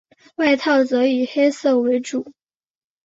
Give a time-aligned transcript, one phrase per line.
[0.37, 2.33] 外套则以黑色为主。